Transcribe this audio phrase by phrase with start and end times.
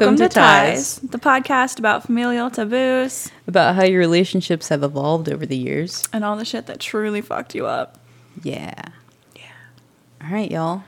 [0.00, 5.46] Welcome, to, Ties, the podcast about familial taboos about how your relationships have evolved over
[5.46, 6.02] the years.
[6.12, 7.98] and all the shit that truly fucked you up.
[8.42, 8.74] Yeah.
[9.36, 9.42] Yeah.
[10.22, 10.82] All right, y'all.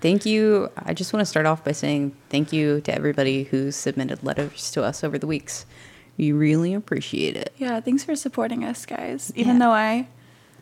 [0.00, 0.70] Thank you.
[0.76, 4.70] I just want to start off by saying thank you to everybody who submitted letters
[4.72, 5.66] to us over the weeks.
[6.16, 7.52] We really appreciate it.
[7.58, 9.32] Yeah, thanks for supporting us, guys.
[9.34, 9.58] Even Yeah.
[9.66, 10.08] though I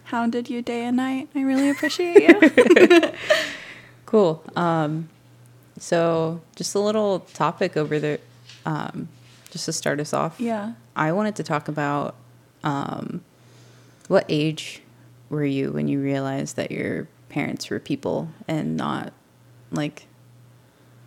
[0.05, 3.11] hounded you day and night, I really appreciate you.
[4.06, 4.43] Cool.
[4.56, 5.09] Um,
[5.83, 8.19] so, just a little topic over there,
[8.65, 9.09] um,
[9.51, 10.39] just to start us off.
[10.39, 10.75] yeah.
[10.95, 12.15] I wanted to talk about
[12.63, 13.25] um,
[14.07, 14.81] what age
[15.29, 19.13] were you when you realized that your parents were people and not
[19.73, 20.07] like,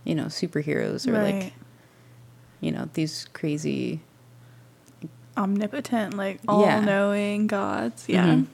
[0.04, 1.54] you know, superheroes or like,
[2.60, 4.02] you know, these crazy.
[5.38, 8.06] Omnipotent, like all knowing gods.
[8.10, 8.26] Yeah.
[8.26, 8.48] Mhm.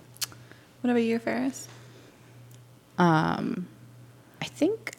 [0.82, 1.68] What about you, Ferris?
[3.00, 3.68] Um,
[4.40, 4.96] I think.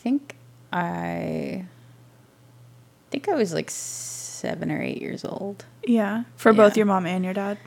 [0.00, 0.36] I think
[0.72, 1.66] I.
[3.10, 5.66] think I was like seven or eight years old.
[5.84, 6.24] Yeah.
[6.36, 7.58] For both your mom and your dad.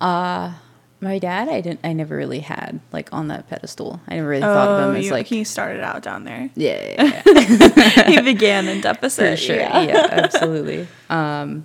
[0.00, 0.52] Uh
[1.00, 4.00] my dad I didn't I never really had like on that pedestal.
[4.08, 6.50] I never really thought of him as Oh, you- like he started out down there.
[6.54, 8.04] yeah, yeah, yeah.
[8.10, 9.30] he began in deficit.
[9.38, 9.56] for sure.
[9.56, 10.06] Yeah.
[10.12, 10.86] absolutely.
[11.10, 11.64] Um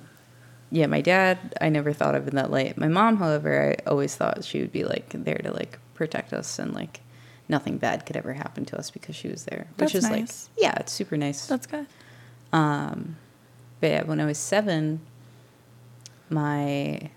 [0.72, 2.76] yeah, my dad I never thought of in that light.
[2.78, 6.58] My mom, however, I always thought she would be like there to like protect us
[6.60, 7.02] and like
[7.50, 9.68] nothing bad could ever happen to us because she was there.
[9.78, 10.50] Which That's is nice.
[10.56, 11.46] like yeah, it's super nice.
[11.48, 11.88] That's good.
[12.54, 13.18] Um,
[13.82, 15.02] but yeah, when I was seven,
[16.30, 17.10] my,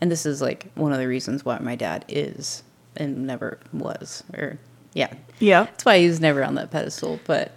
[0.00, 2.62] and this is like one of the reasons why my dad is
[2.96, 4.58] and never was, or
[4.92, 5.64] yeah, Yeah.
[5.64, 7.20] that's why he was never on that pedestal.
[7.24, 7.56] But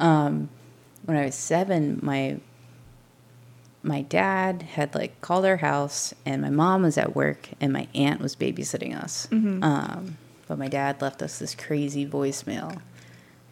[0.00, 0.48] um,
[1.04, 2.38] when I was seven, my
[3.82, 7.86] my dad had like called our house, and my mom was at work, and my
[7.94, 9.28] aunt was babysitting us.
[9.30, 10.16] Um,
[10.54, 12.80] but my dad left us this crazy voicemail,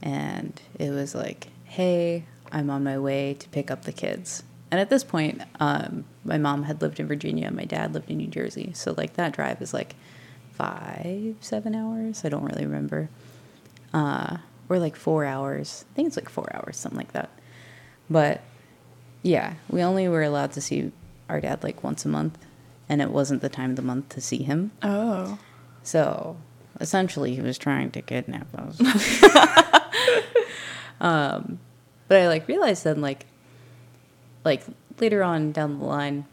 [0.01, 4.81] and it was like, "Hey, I'm on my way to pick up the kids." And
[4.81, 8.19] at this point, um, my mom had lived in Virginia, and my dad lived in
[8.19, 8.71] New Jersey.
[8.75, 9.97] So like that drive is like
[10.53, 12.25] five, seven hours.
[12.25, 13.09] I don't really remember.
[13.93, 14.37] Uh,
[14.69, 15.85] or like four hours.
[15.91, 17.31] I think it's like four hours, something like that.
[18.09, 18.43] But
[19.25, 20.93] yeah, we only were allowed to see
[21.29, 22.39] our dad like once a month,
[22.89, 24.71] and it wasn't the time of the month to see him.
[24.85, 25.41] Oh.
[25.83, 26.37] So
[26.81, 28.81] essentially, he was trying to kidnap us.
[31.01, 31.59] um,
[32.09, 33.27] but I like realized then, like,
[34.45, 34.63] like
[35.01, 36.27] later on down the line.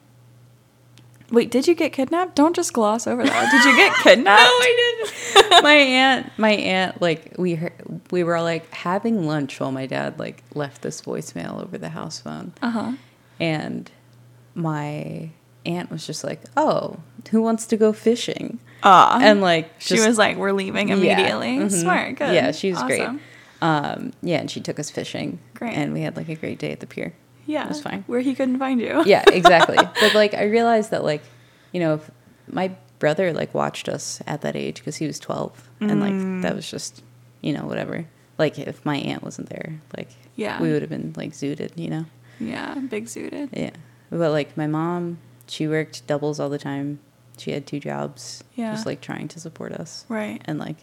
[1.32, 2.34] Wait, did you get kidnapped?
[2.36, 3.52] Don't just gloss over that.
[3.52, 4.42] Did you get kidnapped?
[4.42, 5.04] No, I
[5.38, 5.64] didn't.
[5.64, 7.74] my aunt, my aunt, like we heard,
[8.10, 12.20] we were like having lunch while my dad like left this voicemail over the house
[12.20, 12.92] phone, Uh huh.
[13.40, 13.92] and
[14.56, 15.30] my
[15.70, 16.98] aunt was just like, "Oh,
[17.32, 19.20] who wants to go fishing?" Ah.
[19.22, 20.96] and like she was like, "We're leaving Yeah.
[20.96, 21.72] immediately." Mhm.
[21.72, 22.16] Smart.
[22.16, 22.34] Good.
[22.34, 23.08] Yeah, she was great.
[23.62, 25.40] Um, yeah, and she took us fishing.
[25.54, 25.74] Great.
[25.74, 27.14] And we had like a great day at the pier.
[27.46, 27.64] Yeah.
[27.64, 28.04] It was fine.
[28.08, 29.04] Where he couldn't find you.
[29.06, 29.76] Yeah, exactly.
[30.00, 31.22] but like I realized that like,
[31.74, 32.10] you know, if
[32.48, 36.42] my brother like watched us at that age because he was 12 and like Mm.
[36.44, 37.02] that was just,
[37.42, 38.06] you know, whatever.
[38.38, 40.62] Like if my aunt wasn't there, like Yeah.
[40.62, 42.06] we would have been like zooted, you know.
[42.40, 42.76] Yeah.
[42.76, 43.50] Big suited.
[43.52, 43.72] Yeah.
[44.10, 45.18] But like my mom,
[45.50, 47.00] she worked doubles all the time.
[47.38, 48.44] She had two jobs.
[48.56, 48.72] Yeah.
[48.74, 50.06] Just like trying to support us.
[50.10, 50.42] Right.
[50.46, 50.78] And like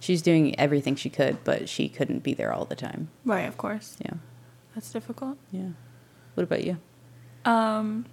[0.00, 3.08] she's doing everything she could, but she couldn't be there all the time.
[3.24, 3.48] Right.
[3.48, 3.96] Of course.
[4.04, 4.14] Yeah.
[4.74, 5.38] That's difficult.
[5.50, 5.70] Yeah.
[6.34, 6.78] What about you?
[7.44, 8.06] Um.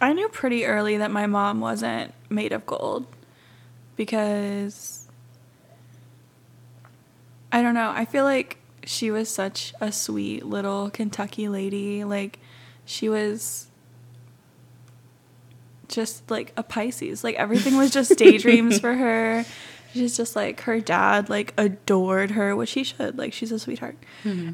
[0.00, 3.06] I knew pretty early that my mom wasn't made of gold
[3.96, 5.08] because
[7.50, 7.90] I don't know.
[7.94, 12.04] I feel like she was such a sweet little Kentucky lady.
[12.04, 12.38] Like
[12.84, 13.68] she was
[15.94, 17.22] just like a Pisces.
[17.24, 19.44] Like everything was just daydreams for her.
[19.92, 23.16] She's just like her dad like adored her, which he should.
[23.16, 23.96] Like she's a sweetheart.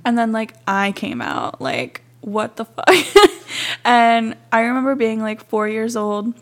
[0.04, 2.87] And then like I came out like what the fuck?
[3.84, 6.34] and I remember being like 4 years old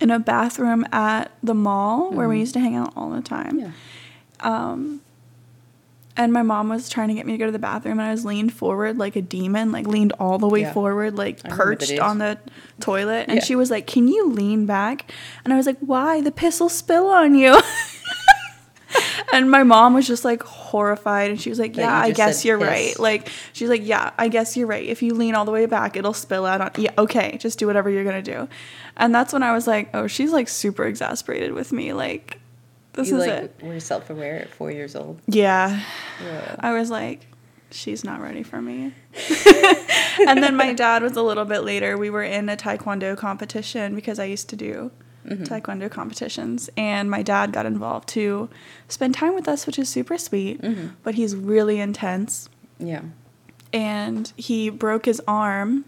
[0.00, 3.60] in a bathroom at the mall where we used to hang out all the time.
[3.60, 3.70] Yeah.
[4.40, 5.00] Um,
[6.18, 8.10] and my mom was trying to get me to go to the bathroom, and I
[8.10, 10.72] was leaned forward like a demon, like leaned all the way Yeah.
[10.72, 12.38] forward, like I remember the perched on the
[12.80, 13.26] toilet.
[13.28, 13.44] And Yeah.
[13.44, 15.10] she was like, Can you lean back?
[15.44, 16.20] And I was like, Why?
[16.20, 17.58] The piss will spill on you.
[19.32, 22.58] and my mom was just like horrified, and she was like, Yeah, I guess you're
[22.58, 22.66] piss.
[22.68, 22.98] right.
[22.98, 24.84] Like, she's like, Yeah, I guess you're right.
[24.86, 26.70] If you lean all the way back, it'll spill out on.
[26.76, 28.48] Yeah, okay, just do whatever you're gonna do.
[28.96, 31.92] And that's when I was like, Oh, she's like super exasperated with me.
[31.92, 32.38] Like,
[32.98, 33.62] this you is like it.
[33.62, 35.20] were self aware at four years old.
[35.26, 35.82] Yeah.
[36.22, 36.56] Yeah.
[36.58, 37.26] I was like,
[37.70, 38.92] she's not ready for me.
[40.26, 41.96] and then my dad was a little bit later.
[41.96, 44.90] We were in a taekwondo competition because I used to do
[45.26, 45.44] mm-hmm.
[45.44, 48.48] taekwondo competitions, and my dad got involved to
[48.88, 50.60] spend time with us, which is super sweet.
[50.60, 50.88] Mm-hmm.
[51.02, 52.48] But he's really intense,
[52.78, 53.02] Yeah.
[53.72, 55.84] and he broke his arm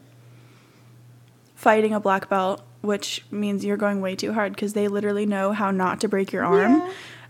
[1.55, 5.53] fighting a black belt, which means you're going way too hard because they literally know
[5.53, 6.83] how not to break your arm.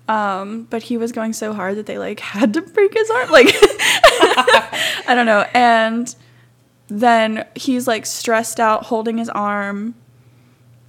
[0.09, 3.31] Um, but he was going so hard that they like had to break his arm.
[3.31, 5.47] Like, I don't know.
[5.55, 6.15] And
[6.89, 9.95] then he's like stressed out, holding his arm,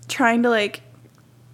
[0.08, 0.81] trying to like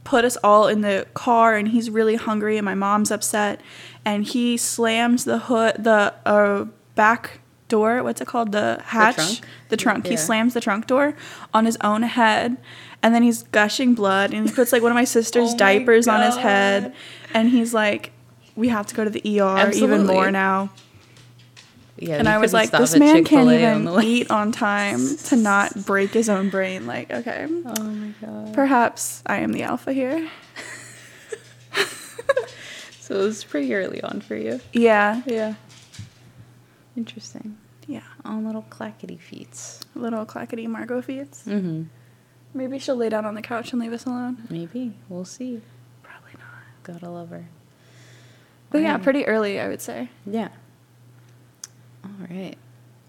[0.06, 1.56] put us all in the car.
[1.56, 3.60] And he's really hungry, and my mom's upset.
[4.06, 6.66] And he slams the hood, the uh,
[6.96, 8.04] back door.
[8.04, 8.52] What's it called?
[8.52, 9.16] The hatch.
[9.16, 9.40] trunk?
[9.70, 10.08] The trunk.
[10.08, 11.16] He slams the trunk door
[11.54, 12.58] on his own head.
[13.04, 15.58] And then he's gushing blood, and he puts like one of my sister's Oh my
[15.58, 16.94] diapers on his head,
[17.34, 18.12] and he's like,
[18.56, 20.72] "We have to go to the ER even more now."
[22.00, 22.18] Yeah.
[22.18, 25.86] and I was like, this man can't Chick-fil-A even the eat on time to not
[25.86, 26.86] break his own brain.
[26.86, 28.54] Like, okay, Oh my god.
[28.54, 30.30] perhaps I am the alpha here.
[33.00, 34.60] So it was pretty early on for you.
[34.74, 35.54] Yeah, Yeah.
[36.98, 37.58] Interesting.
[37.88, 38.02] yeah.
[38.26, 39.80] On little clackety feets.
[39.96, 41.44] Little clackety Margot feeds.
[41.46, 41.84] Mm-hmm.
[42.54, 44.44] Maybe she'll lay down on the couch and leave us alone.
[44.50, 44.94] Maybe.
[45.08, 45.62] We'll see.
[46.04, 46.64] Probably not.
[46.84, 47.46] Gotta love her.
[48.72, 50.10] But yeah, Um, pretty early, I would say.
[50.26, 50.50] Yeah.
[52.04, 52.56] All right.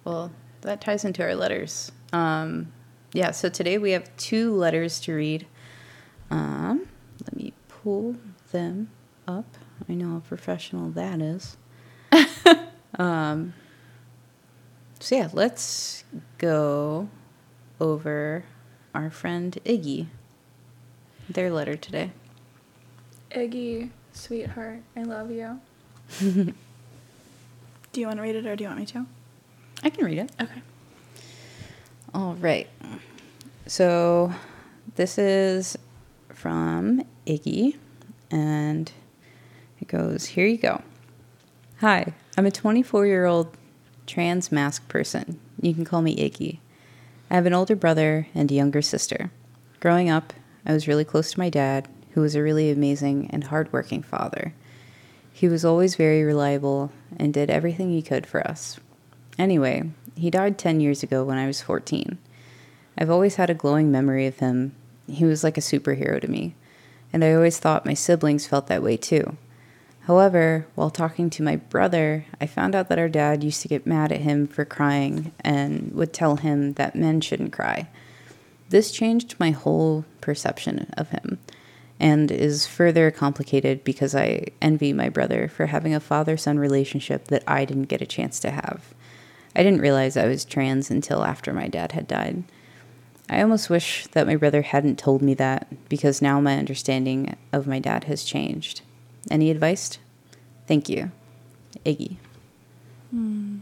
[0.05, 0.31] Well,
[0.61, 1.91] that ties into our letters.
[2.13, 2.73] Um,
[3.13, 5.47] yeah, so today we have two letters to read.
[6.31, 6.87] Um,
[7.25, 8.17] let me pull
[8.53, 8.91] them
[9.27, 9.47] up.
[9.89, 11.57] I know how professional that is.
[12.99, 13.55] um,
[15.01, 16.05] so yeah, let's
[16.39, 17.09] go
[17.81, 18.45] over
[18.95, 20.07] our friend Iggy.
[21.29, 22.13] Their letter today.
[23.31, 25.61] Iggy, sweetheart, I love you.
[26.21, 26.55] do
[27.95, 29.07] you want to read it or do you want me to?
[29.83, 30.31] I can read it.
[30.41, 30.63] Okay.
[32.15, 32.69] All right.
[33.67, 34.33] So
[34.97, 35.77] this is
[36.31, 37.77] from Iggy,
[38.31, 38.91] and
[39.81, 40.81] it goes Here you go.
[41.81, 43.58] Hi, I'm a 24 year old
[44.09, 45.39] trans mask person.
[45.61, 46.59] You can call me Iggy.
[47.31, 49.31] I have an older brother and a younger sister.
[49.81, 50.33] Growing up,
[50.67, 54.55] I was really close to my dad, who was a really amazing and hardworking father.
[55.33, 58.81] He was always very reliable and did everything he could for us.
[59.39, 62.19] Anyway, he died 10 years ago when I was 14.
[62.97, 64.75] I've always had a glowing memory of him.
[65.07, 66.57] He was like a superhero to me,
[67.13, 69.37] and I always thought my siblings felt that way too.
[70.09, 73.87] However, while talking to my brother, I found out that our dad used to get
[73.87, 77.89] mad at him for crying and would tell him that men shouldn't cry.
[78.71, 81.39] This changed my whole perception of him
[82.01, 87.27] and is further complicated because I envy my brother for having a father son relationship
[87.27, 88.95] that I didn't get a chance to have.
[89.55, 92.45] I didn't realize I was trans until after my dad had died.
[93.29, 97.67] I almost wish that my brother hadn't told me that because now my understanding of
[97.67, 98.81] my dad has changed.
[99.31, 99.99] Any advice?
[100.67, 101.11] Thank you.
[101.85, 102.17] Iggy.
[103.15, 103.61] Mm.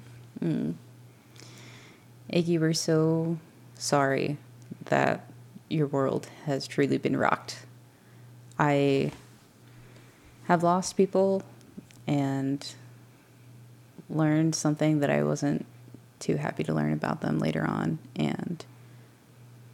[2.33, 3.39] Iggy, we're so
[3.75, 4.37] sorry
[4.87, 5.29] that
[5.69, 7.59] your world has truly been rocked.
[8.59, 9.13] I
[10.45, 11.43] have lost people
[12.07, 12.75] and
[14.09, 15.67] learned something that I wasn't
[16.19, 17.99] too happy to learn about them later on.
[18.14, 18.64] And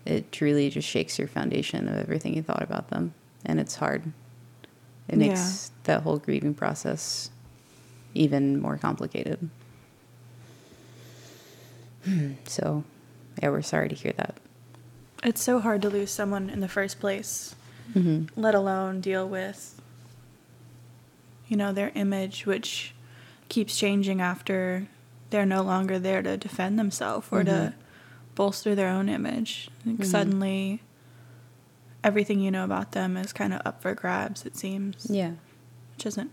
[0.05, 3.15] it truly just shakes your foundation of everything you thought about them.
[3.45, 4.13] And it's hard.
[5.13, 7.31] It makes that whole grieving process
[8.15, 9.51] even more complicated.
[12.47, 12.83] So,
[13.43, 14.37] yeah, we're sorry to hear that.
[15.23, 17.55] It's so hard to lose someone in the first place,
[17.95, 18.41] Mm-hmm.
[18.41, 19.81] let alone deal with,
[21.47, 22.95] you know, their image, which
[23.49, 24.87] keeps changing after
[25.31, 27.73] they're no longer there to defend themselves or to Mhm.
[28.35, 29.69] bolster their own image.
[29.85, 30.05] Like Mhm.
[30.07, 30.81] Suddenly,
[32.05, 35.07] everything you know about them is kind of up for grabs, it seems.
[35.09, 35.33] Yeah,
[35.97, 36.31] Which isn't,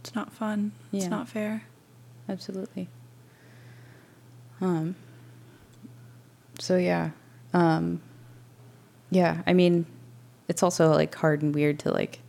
[0.00, 0.72] it's not fun.
[0.92, 1.64] It's not fair.
[2.28, 2.88] absolutely.
[4.60, 4.94] Um.
[6.58, 7.10] So yeah,
[7.52, 8.00] um,
[9.10, 9.42] yeah.
[9.46, 9.86] I mean,
[10.48, 12.20] it's also like hard and weird to like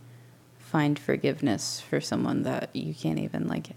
[0.58, 3.68] find forgiveness for someone that you can't even like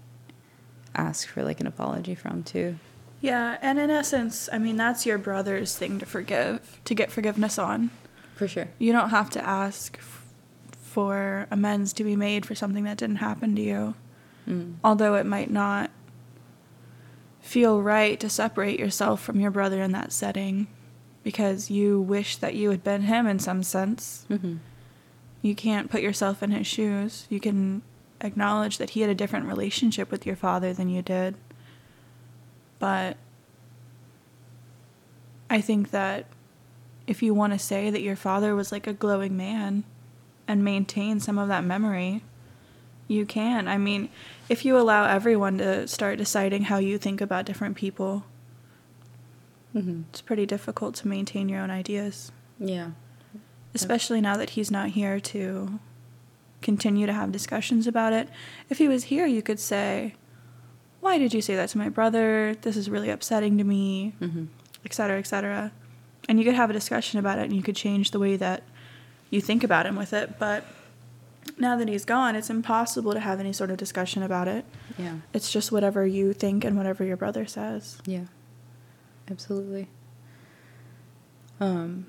[0.96, 2.76] ask for like an apology from too.
[3.20, 7.58] Yeah, and in essence, I mean, that's your brother's thing to forgive, to get forgiveness
[7.58, 7.90] on.
[8.38, 8.68] For sure.
[8.78, 10.24] You don't have to ask f-
[10.70, 13.94] for amends to be made for something that didn't happen to you.
[14.48, 14.76] Mm.
[14.84, 15.90] Although it might not
[17.40, 20.68] feel right to separate yourself from your brother in that setting
[21.24, 24.24] because you wish that you had been him in some sense.
[24.30, 24.58] Mm-hmm.
[25.42, 27.26] You can't put yourself in his shoes.
[27.28, 27.82] You can
[28.20, 31.34] acknowledge that he had a different relationship with your father than you did.
[32.78, 33.16] But
[35.50, 36.26] I think that
[37.08, 39.82] if you want to say that your father was like a glowing man
[40.46, 42.22] and maintain some of that memory,
[43.08, 43.66] you can.
[43.66, 44.08] I mean,
[44.48, 48.24] if you allow everyone to start deciding how you think about different people,
[49.74, 50.02] Mm-hmm.
[50.10, 52.92] it's pretty difficult to maintain your own ideas, Yeah.
[53.74, 55.78] especially now that he's not here to
[56.62, 58.28] continue to have discussions about it.
[58.70, 60.14] If he was here, you could say,
[61.00, 62.56] Why did you say that to my brother?
[62.62, 64.46] This is really upsetting to me, Mm-hmm.
[64.86, 65.70] et cetera, et cetera.
[66.28, 68.62] And you could have a discussion about it and you could change the way that
[69.30, 70.38] you think about him with it.
[70.38, 70.64] But
[71.56, 74.64] now that he's gone, it's impossible to have any sort of discussion about it.
[74.98, 75.16] Yeah.
[75.32, 77.98] It's just whatever you think and whatever your brother says.
[78.04, 78.24] Yeah.
[79.30, 79.88] Absolutely.
[81.60, 82.06] Um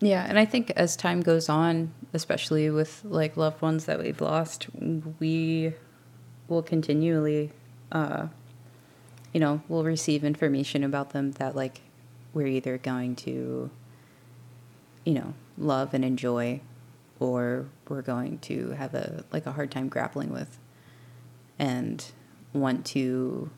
[0.00, 4.20] yeah, and I think as time goes on, especially with like loved ones that we've
[4.20, 4.66] lost,
[5.18, 5.72] we
[6.48, 7.52] will continually
[7.92, 8.26] uh
[9.32, 11.80] you know, we'll receive information about them that like
[12.34, 13.70] we're either going to
[15.04, 16.60] you know, love and enjoy
[17.20, 20.58] or we're going to have a like a hard time grappling with
[21.58, 22.06] and
[22.52, 23.50] want to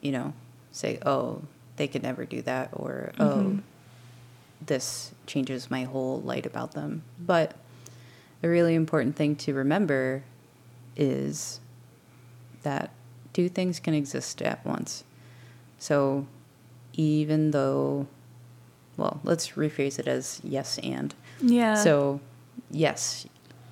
[0.00, 0.32] you know,
[0.70, 1.42] say, oh,
[1.76, 3.62] they could never do that, or oh, Mhm.
[4.64, 7.02] this changes my whole light about them.
[7.18, 7.56] But
[8.40, 10.22] the really important thing to remember
[10.96, 11.58] is
[12.62, 12.90] that
[13.32, 15.02] two things can exist at once.
[15.78, 16.26] So
[16.98, 18.06] even though,
[18.98, 21.14] well, let's rephrase it as yes and.
[21.40, 21.74] Yeah.
[21.76, 22.20] So,
[22.70, 23.26] yes,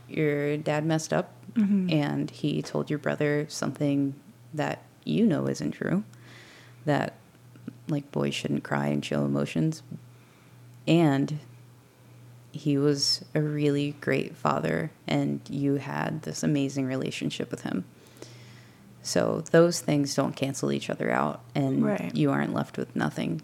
[0.09, 1.93] your dad messed up Mhm.
[1.93, 4.15] and he told your brother something
[4.55, 6.05] that you know isn't true
[6.85, 7.15] that
[7.89, 9.83] like boys shouldn't cry and show emotions
[10.87, 11.39] and
[12.53, 17.85] he was a really great father and you had this amazing relationship with him
[19.07, 22.13] so those things don't cancel each other out and Right.
[22.15, 23.41] you aren't left with nothing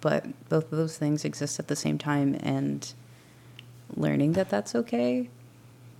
[0.00, 2.94] but both of those things exist at the same time and
[3.94, 5.28] learning that that's okay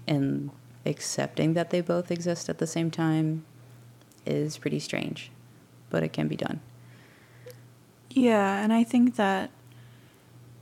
[0.07, 0.51] and
[0.87, 3.45] accepting that they both exist at the same time
[4.25, 5.31] is pretty strange,
[5.91, 6.61] but it can be done.
[8.11, 9.51] Yeah, and I think that,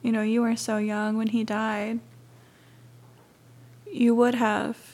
[0.03, 2.01] you know, you were so young when he died.
[3.91, 4.88] You would have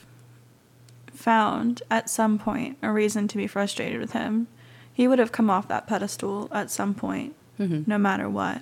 [1.15, 4.47] found at some point a reason to be frustrated with him.
[4.93, 7.87] He would have come off that pedestal at some point, Mhm.
[7.87, 8.61] no matter what.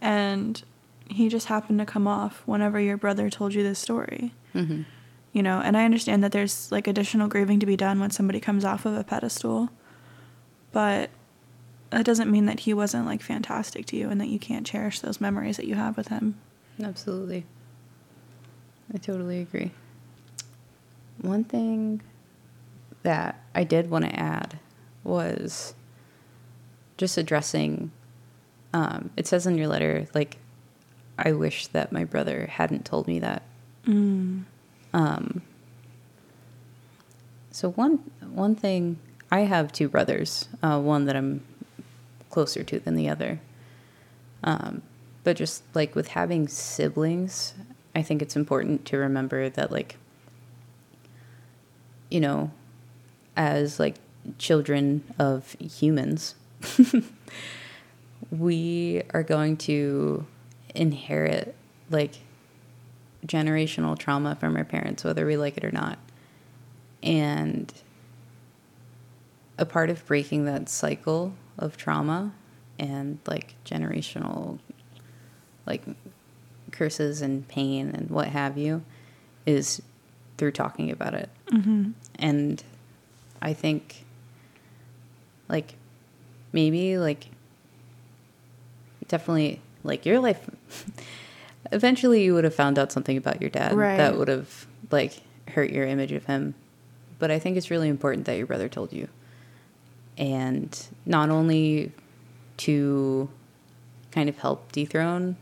[0.00, 0.62] And
[1.08, 4.32] he just happened to come off whenever your brother told you this story.
[4.54, 4.84] Mhm.
[5.32, 8.40] You know, and I understand that there's like additional grieving to be done when somebody
[8.40, 9.70] comes off of a pedestal.
[10.72, 11.10] But
[11.90, 15.00] that doesn't mean that he wasn't like fantastic to you and that you can't cherish
[15.00, 16.36] those memories that you have with him.
[16.82, 17.44] Absolutely.
[18.92, 19.72] I totally agree.
[21.20, 22.02] One thing
[23.02, 24.58] that I did want to add
[25.04, 25.74] was
[26.96, 27.90] just addressing
[28.72, 30.36] um, it says in your letter like
[31.18, 33.42] I wish that my brother hadn't told me that
[33.86, 34.44] Mm.
[34.92, 35.42] Um,
[37.50, 38.98] so one one thing
[39.30, 41.42] I have two brothers, uh, one that I'm
[42.30, 43.40] closer to than the other.
[44.42, 44.82] Um,
[45.24, 47.54] but just like with having siblings,
[47.94, 49.96] I think it's important to remember that like
[52.10, 52.50] you know,
[53.36, 53.96] as like
[54.38, 56.34] children of humans,
[58.30, 60.26] we are going to
[60.74, 61.54] inherit
[61.90, 62.18] like
[63.26, 65.98] generational trauma from our parents, whether we like it or not.
[67.02, 67.72] And
[69.58, 72.32] a part of breaking that cycle of trauma
[72.78, 74.58] and like generational
[75.66, 75.84] like
[76.72, 78.82] curses and pain and what have you
[79.46, 79.82] is
[80.38, 81.28] through talking about it.
[81.50, 81.90] hmm
[82.20, 82.62] And
[83.42, 84.04] I think
[85.48, 85.74] like
[86.52, 87.26] maybe like
[89.08, 90.48] definitely like your life
[91.72, 93.96] eventually you would have found out something about your dad Right.
[93.96, 96.54] that would have like hurt your image of him
[97.18, 99.08] but i think it's really important that your brother told you
[100.16, 101.92] and not only
[102.58, 103.28] to
[104.12, 105.36] kind of help dethrone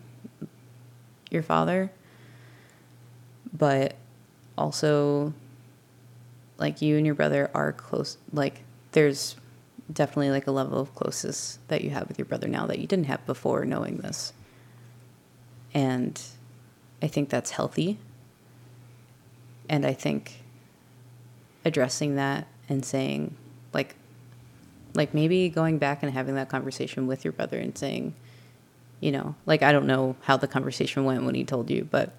[1.30, 1.90] your father
[3.52, 3.94] but
[4.56, 5.32] also
[6.58, 8.62] like you and your brother are close like
[8.92, 9.36] there's
[9.92, 12.86] definitely like a level of closeness that you have with your brother now that you
[12.86, 14.32] didn't have before knowing this.
[15.74, 16.20] And
[17.02, 17.98] i think that's healthy.
[19.68, 20.42] And i think
[21.64, 23.34] addressing that and saying
[23.72, 23.94] like
[24.94, 28.14] like maybe going back and having that conversation with your brother and saying
[29.00, 32.14] you know like i don't know how the conversation went when he told you but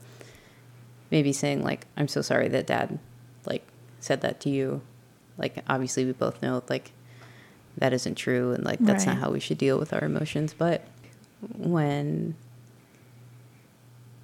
[1.10, 3.00] maybe saying like i'm so sorry that dad
[3.46, 3.66] like
[4.00, 4.82] said that to you
[5.38, 6.92] like obviously we both know like
[7.78, 10.86] that isn't true and like that's not how we should deal with our emotions but
[11.58, 12.36] when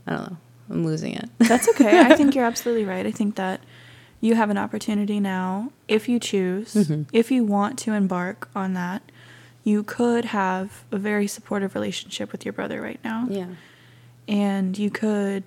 [0.08, 0.38] I don't know.
[0.70, 1.30] I'm losing it.
[1.40, 2.00] That's okay.
[2.02, 3.06] I think you're absolutely right.
[3.06, 3.62] I think that
[4.22, 7.06] you have an opportunity now, if you choose, Mhm.
[7.14, 9.04] if you want to embark on that,
[9.64, 13.28] you could have a very supportive relationship with your brother right now.
[13.30, 13.48] yeah.
[14.28, 15.44] And you could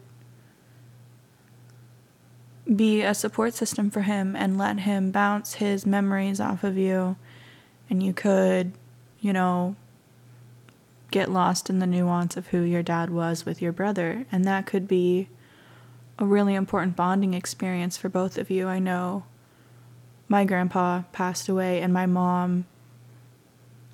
[2.74, 7.16] be a support system for him and let him bounce his memories off of you.
[7.88, 8.72] And you could,
[9.20, 9.76] you know,
[11.10, 14.26] get lost in the nuance of who your dad was with your brother.
[14.30, 15.28] And that could be
[16.18, 18.68] a really important bonding experience for both of you.
[18.68, 19.24] I know
[20.28, 22.66] my grandpa passed away, and my mom,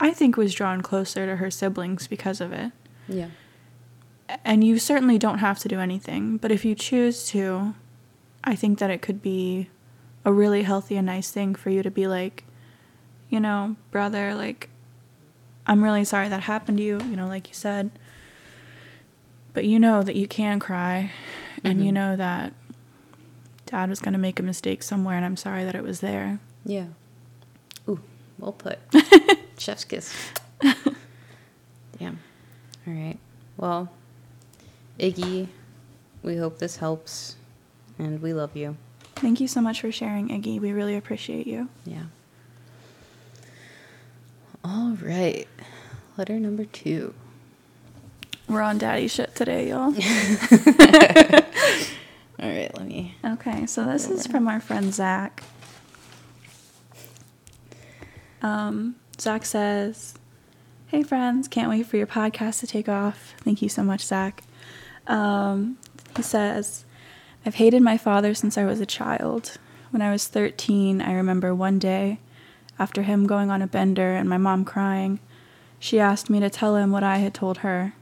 [0.00, 2.72] I think, was drawn closer to her siblings because of it.
[3.08, 3.28] Yeah.
[4.44, 7.74] And you certainly don't have to do anything, but if you choose to,
[8.44, 9.68] I think that it could be
[10.24, 12.44] a really healthy and nice thing for you to be like,
[13.30, 14.68] you know, brother, like,
[15.66, 17.90] I'm really sorry that happened to you, you know, like you said.
[19.54, 21.10] But you know that you can cry,
[21.62, 21.94] and you Mhm.
[21.94, 22.52] know that
[23.66, 26.38] dad was going to make a mistake somewhere, and I'm sorry that it was there.
[26.66, 26.88] Yeah.
[27.88, 28.00] Ooh,
[28.38, 28.78] well put.
[29.58, 30.12] Chef's kiss.
[31.98, 32.18] Damn.
[32.86, 33.18] All right.
[33.56, 33.90] Well,
[34.98, 35.48] Iggy,
[36.22, 37.36] we hope this helps,
[37.98, 38.76] and we love you.
[39.16, 40.60] Thank you so much for sharing, Iggy.
[40.60, 41.68] We really appreciate you.
[41.84, 42.04] Yeah.
[44.64, 45.46] All right.
[46.16, 47.14] Letter number two.
[48.48, 49.94] We're on daddy shit today, y'all.
[52.40, 53.14] All right, let me.
[53.24, 55.42] Okay, so this is from our friend Zach.
[58.42, 60.14] Um, Zach says,
[60.88, 63.34] Hey friends, can't wait for your podcast to take off.
[63.38, 64.42] Thank you so much, Zach.
[65.06, 65.78] Um,
[66.16, 66.84] he says,
[67.46, 69.58] I've hated my father since I was a child.
[69.90, 72.20] When I was 13, I remember one day,
[72.78, 75.20] after him going on a bender and my mom crying,
[75.78, 77.94] she asked me to tell him what I had told her.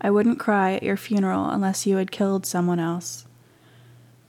[0.00, 3.26] I wouldn't cry at your funeral unless you had killed someone else.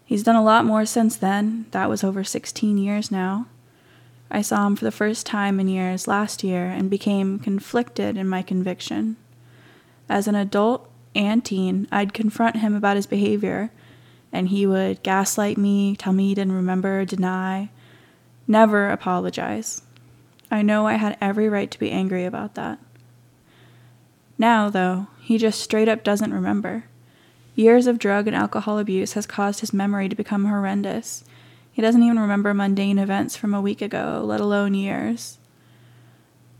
[0.04, 1.66] He's done a lot more since then.
[1.72, 3.48] That was over 16 years now.
[4.30, 8.28] I saw him for the first time in years last year and became conflicted in
[8.28, 9.16] my conviction.
[10.10, 13.72] As an adult and teen, I'd confront him about his behavior,
[14.36, 17.70] and he would gaslight me, tell me he didn't remember, deny,
[18.48, 19.82] never apologize.
[20.52, 22.80] I know I had every right to be angry about that.
[24.38, 26.86] Now, though, he just straight up doesn't remember.
[27.56, 31.24] Years of drug and alcohol abuse has caused his memory to become horrendous.
[31.72, 35.40] He doesn't even remember mundane events from a week ago, let alone years.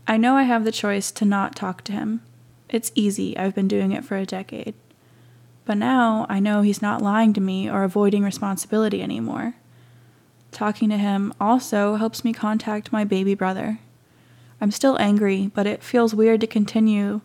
[0.06, 2.22] I know I have the choice to not talk to him.
[2.68, 4.74] It's easy, I've been doing it for a decade.
[5.66, 9.56] But now I know he's not lying to me or avoiding responsibility anymore.
[10.52, 13.80] Talking to him also helps me contact my baby brother.
[14.60, 17.20] I'm still angry, but it feels weird to continue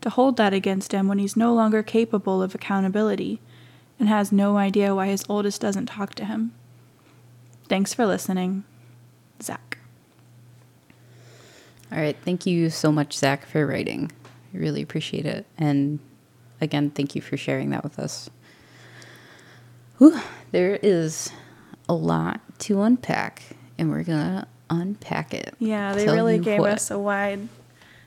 [0.00, 3.40] to hold that against him when he's no longer capable of accountability
[3.98, 6.52] and has no idea why his oldest doesn't talk to him.
[7.68, 8.64] Thanks for listening.
[9.42, 9.78] Zach.
[11.92, 12.16] All right.
[12.24, 14.10] Thank you so much, Zach, for writing.
[14.54, 15.44] I really appreciate it.
[15.58, 15.98] And
[16.60, 18.30] again, thank you for sharing that with us.
[19.98, 20.20] Whew,
[20.50, 21.30] there is
[21.88, 23.42] a lot to unpack,
[23.78, 25.54] and we're going to unpack it.
[25.58, 26.72] Yeah, they Tell really gave what.
[26.72, 27.48] us a wide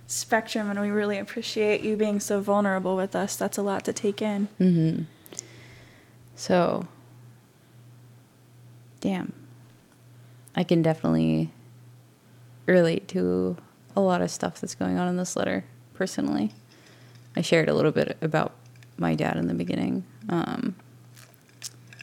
[0.08, 3.36] spectrum, and we really appreciate you being so vulnerable with us.
[3.36, 4.48] That's a lot to take in.
[4.60, 5.04] Mm-hmm.
[6.36, 6.88] So,
[9.02, 9.34] damn.
[10.56, 11.52] I can definitely
[12.66, 13.58] relate to
[13.96, 16.52] a lot of stuff that's going on in this letter, personally.
[17.36, 18.54] I shared a little bit about
[18.98, 20.06] my dad in the beginning.
[20.30, 20.76] Um,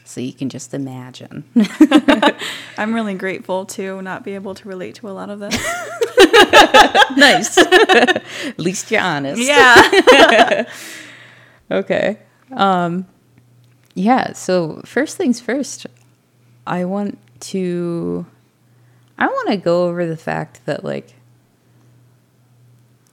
[0.03, 1.45] so you can just imagine.
[2.77, 5.55] I'm really grateful to not be able to relate to a lot of this.
[7.15, 7.57] nice.
[7.57, 9.41] At least you're honest.
[9.41, 10.65] yeah.
[11.71, 12.17] Okay.
[12.51, 13.07] Um,
[13.93, 14.33] yeah.
[14.33, 15.87] So first things first,
[16.67, 18.25] I want to,
[19.17, 21.13] I want to go over the fact that like,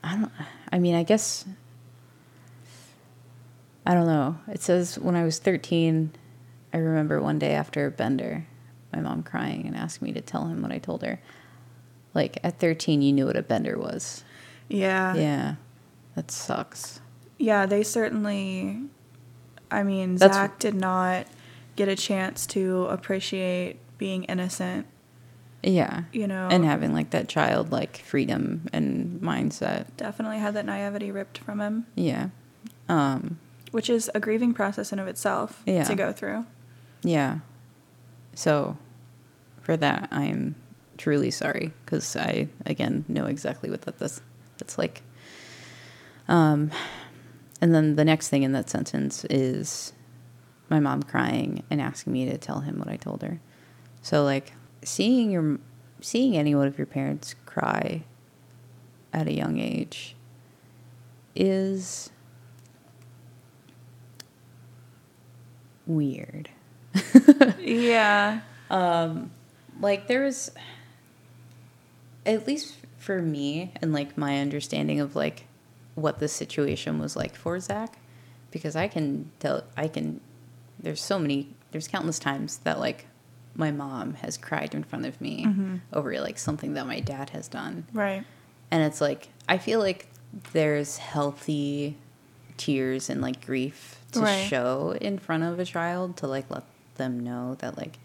[0.02, 0.32] I don't.
[0.72, 1.44] I mean, I guess.
[3.88, 4.38] I don't know.
[4.48, 6.12] It says when I was 13,
[6.74, 8.46] I remember one day after a bender,
[8.92, 11.18] my mom crying and asking me to tell him what I told her.
[12.12, 14.24] Like at 13, you knew what a bender was.
[14.68, 15.14] Yeah.
[15.14, 15.54] Yeah.
[16.14, 17.00] That sucks.
[17.38, 18.82] Yeah, they certainly.
[19.70, 21.26] I mean, That's- Zach did not
[21.74, 24.86] get a chance to appreciate being innocent.
[25.62, 26.02] Yeah.
[26.12, 29.86] You know, and having like that childlike freedom and mindset.
[29.96, 32.28] definitely had that naivety ripped from him, Yeah.
[32.88, 33.38] Um,
[33.70, 35.84] which is a grieving process in of itself Yeah.
[35.84, 36.46] to go through.
[37.02, 37.38] yeah.
[38.34, 38.76] So
[39.62, 40.54] for that, I'm
[40.96, 44.20] truly sorry because I, again, know exactly what that this,
[44.60, 45.02] it's like.
[46.28, 46.70] Um,
[47.60, 49.92] and then the next thing in that sentence is
[50.70, 53.40] my mom crying and asking me to tell him what I told her.
[54.02, 54.52] So like
[54.84, 55.58] seeing your
[56.00, 58.04] seeing any one of your parents cry
[59.12, 60.14] at a young age
[61.34, 62.10] is
[65.88, 66.48] weird.
[67.58, 68.40] yeah.
[68.70, 69.30] Um,
[69.80, 70.50] like there was,
[72.26, 75.46] at least for me and like my understanding of like
[75.94, 77.96] what the situation was like for Zach,
[78.50, 80.20] because I can tell, I can,
[80.78, 83.06] there's so many, there's countless times that like
[83.54, 85.76] my mom has cried in front of me Mm-hmm.
[85.94, 87.86] over like something that my dad has done.
[87.94, 88.22] Right.
[88.70, 90.08] And it's like, I feel like
[90.52, 91.96] there's healthy
[92.58, 94.48] tears and like grief to Right.
[94.48, 96.64] show in front of a child to like let
[96.96, 97.98] them know that like,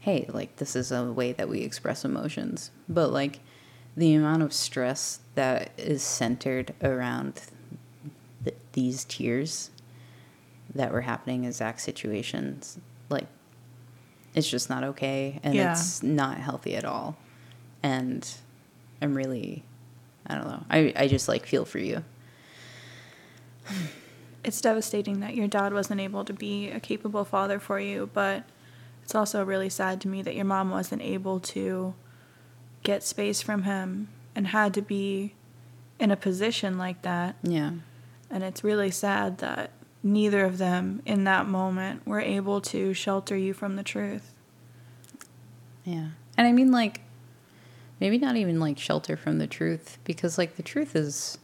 [0.00, 2.70] hey, like this is a way that we express emotions.
[2.88, 3.40] But like
[3.96, 7.42] the amount of stress that is centered around
[8.44, 9.70] th- these tears
[10.74, 13.26] that were happening in Zach's situations, like
[14.34, 15.72] it's just not okay and Yeah.
[15.72, 17.16] it's not healthy at all.
[17.82, 18.28] And
[19.00, 19.62] I'm really,
[20.26, 20.64] I don't know.
[20.70, 22.02] I, I just like feel for you.
[24.44, 28.44] It's devastating that your dad wasn't able to be a capable father for you, but
[29.02, 31.94] it's also really sad to me that your mom wasn't able to
[32.82, 35.34] get space from him and had to be
[35.98, 37.36] in a position like that.
[37.42, 37.72] Yeah.
[38.30, 39.70] And it's really sad that
[40.02, 44.32] neither of them in that moment were able to shelter you from the truth.
[45.84, 46.08] Yeah.
[46.36, 47.00] And I mean, like,
[48.00, 51.38] maybe not even like shelter from the truth because, like, the truth is,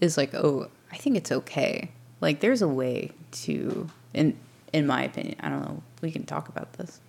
[0.00, 1.92] is like, oh, I think it's okay.
[2.22, 4.38] Like, there's a way to, in
[4.72, 5.82] in my opinion, I don't know.
[6.00, 7.00] We can talk about this,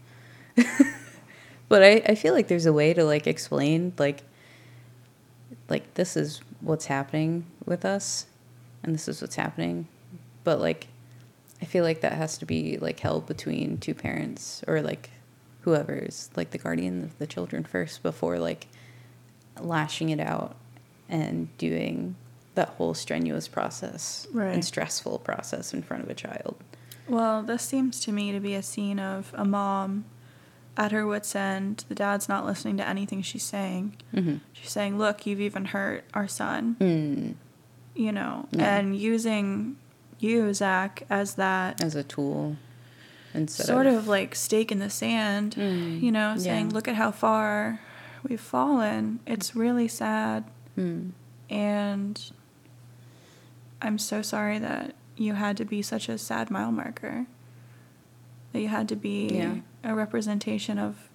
[1.69, 4.23] but I I feel like there's a way to like explain like,
[5.69, 8.25] like this is what's happening with us,
[8.81, 9.87] and this is what's happening,
[10.43, 10.87] but like,
[11.61, 15.11] I feel like that has to be like held between two parents or like
[15.61, 18.67] whoever is like the guardian of the children first before like
[19.61, 20.55] lashing it out
[21.07, 22.15] and doing
[22.55, 24.53] that whole strenuous process Right.
[24.53, 26.55] and stressful process in front of a child.
[27.07, 30.05] Well, this seems to me to be a scene of a mom
[30.77, 31.83] at her wits' end.
[31.89, 33.95] The dad's not listening to anything she's saying.
[34.13, 34.37] Mm-hmm.
[34.53, 37.35] She's saying, Look, you've even hurt our son, Mm,
[37.95, 38.77] you know, Yeah.
[38.77, 39.75] and using
[40.19, 42.55] you, Zach, as that as a tool
[43.33, 46.73] instead sort of, of like stake in the sand, Mm, you know, saying, yeah.
[46.73, 47.79] Look at how far
[48.27, 49.19] we've fallen.
[49.27, 50.45] It's really sad.
[50.77, 51.11] Mm,
[51.49, 52.31] And
[53.83, 57.27] I'm so sorry that you had to be such a sad mile marker.
[58.53, 59.55] That you had to be Yeah.
[59.83, 61.09] a representation of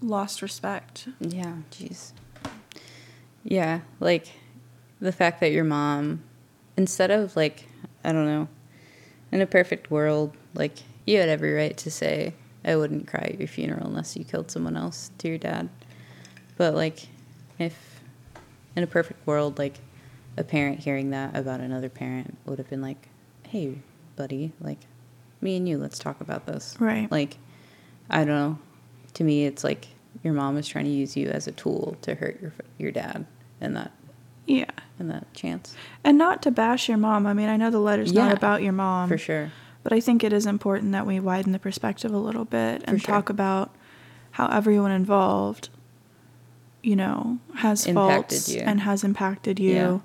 [0.00, 1.08] lost respect.
[1.20, 2.12] yeah, jeez.
[3.44, 4.28] Yeah, like
[5.00, 6.22] the fact that your mom,
[6.76, 7.64] instead of like,
[8.04, 8.48] I don't know,
[9.32, 13.38] in a perfect world, like you had every right to say, I wouldn't cry at
[13.38, 15.68] your funeral unless you killed someone else to your dad.
[16.56, 17.08] But like,
[17.58, 18.00] if
[18.76, 19.78] in a perfect world, like
[20.38, 23.08] a parent hearing that about another parent would have been like,
[23.48, 23.78] hey,
[24.16, 24.78] buddy, like
[25.40, 26.76] me and you, let's talk about this.
[26.78, 27.10] Right.
[27.10, 27.36] Like,
[28.08, 28.58] I don't know.
[29.14, 29.88] To me, it's like
[30.22, 33.26] your mom is trying to use you as a tool to hurt your your dad
[33.60, 33.90] and that
[34.46, 34.70] Yeah.
[35.00, 35.74] in that chance.
[36.04, 37.26] And not to bash your mom.
[37.26, 39.08] I mean, I know the letter's Yeah, not about your mom.
[39.08, 39.50] for sure.
[39.82, 43.00] But I think it is important that we widen the perspective a little bit and
[43.00, 43.14] sure.
[43.14, 43.74] talk about
[44.32, 45.68] how everyone involved,
[46.82, 48.60] you know, has Impacted faults you.
[48.60, 50.02] and has impacted you.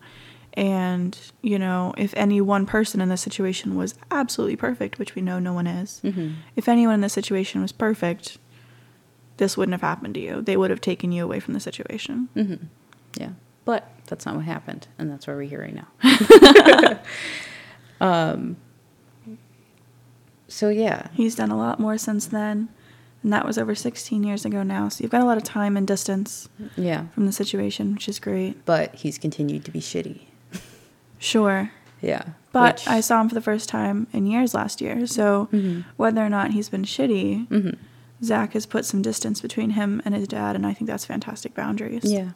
[0.56, 5.22] And, you know, if any one person in this situation was absolutely perfect, which we
[5.22, 6.34] know no one is, Mm-hmm.
[6.56, 8.38] if anyone in this situation was perfect,
[9.38, 10.42] this wouldn't have happened to you.
[10.42, 12.30] They would have taken you away from the situation.
[12.36, 12.66] Mm-hmm.
[13.20, 13.30] Yeah,
[13.66, 17.00] but that's not what happened, and that's why we're here right now.
[18.02, 18.58] um.
[20.48, 22.70] So yeah, He's done a lot more since then.
[23.24, 24.90] And that was over 16 years ago now.
[24.90, 28.20] So you've got a lot of time and distance yeah, from the situation, which is
[28.20, 28.66] great.
[28.66, 30.20] but he's continued to be shitty.
[31.24, 31.72] Sure.
[32.02, 35.08] Yeah, But which- I saw him for the first time in years last year.
[35.08, 35.86] So Mhm.
[35.96, 37.78] whether or not he's been shitty, Mhm.
[38.22, 40.56] Zach has put some distance between him and his dad.
[40.56, 42.04] And I think that's fantastic boundaries.
[42.04, 42.32] Yeah,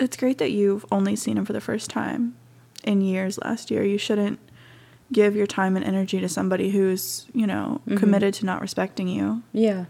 [0.00, 2.34] It's great that you've only seen him for the first time
[2.82, 3.84] in years last year.
[3.84, 4.38] You shouldn't
[5.12, 7.98] give your time and energy to somebody who's, you know, Mhm.
[7.98, 9.42] committed to not respecting you.
[9.52, 9.84] yeah.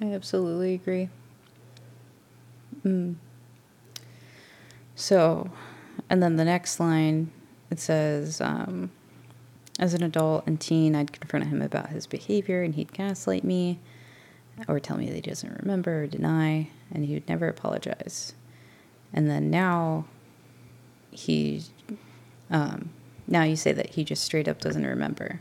[0.00, 1.08] I absolutely agree.
[2.84, 3.14] Mm.
[4.96, 5.50] So,
[6.12, 7.32] and then the next line
[7.70, 8.90] it says, um,
[9.78, 13.80] as an adult and teen, I'd confront him about his behavior and he'd gaslight me
[14.68, 18.34] or tell me that he doesn't remember or deny, and he would never apologize.
[19.14, 20.04] And then now
[21.10, 21.62] he,
[22.50, 22.90] um,
[23.26, 25.40] now you say that he just straight up doesn't remember.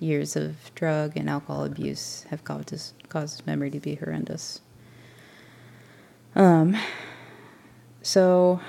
[0.00, 4.60] Years of drug and alcohol abuse have caused his, caused his memory to be horrendous.
[6.34, 6.76] Um,
[8.02, 8.60] so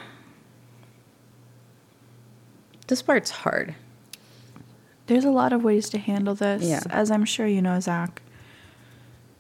[2.88, 3.76] this part's hard.
[5.08, 6.82] There's a lot of ways to handle this, Yeah.
[6.89, 8.21] as I'm sure you know, Zach.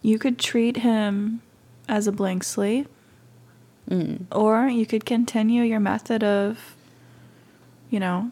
[0.01, 1.41] You could treat him
[1.89, 2.87] as a blank slate,
[3.89, 4.25] Mm.
[4.33, 6.75] or you could continue your method of,
[7.89, 8.31] you know,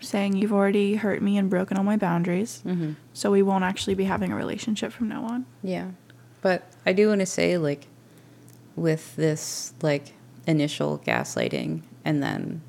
[0.00, 3.94] saying you've already hurt me and broken all my boundaries, hmm so we won't actually
[3.94, 5.46] be having a relationship from now on.
[5.62, 5.92] Yeah.
[6.42, 7.86] But I do want to say, like,
[8.76, 10.12] with this, like,
[10.46, 12.60] initial gaslighting and then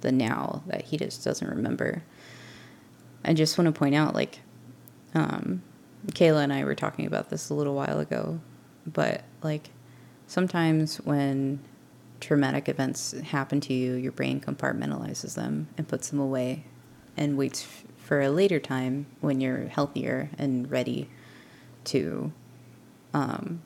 [0.00, 2.02] the now that he just doesn't remember,
[3.24, 4.40] I just want to point out, like,
[5.14, 5.62] um,
[6.08, 8.40] Kayla and I were talking about this a little while ago,
[8.86, 9.70] but, like,
[10.26, 11.60] sometimes when
[12.20, 16.64] traumatic events happen to you, your brain compartmentalizes them and puts them away
[17.16, 21.08] and waits f- for a later time when you're healthier and ready
[21.84, 22.32] to
[23.12, 23.62] um,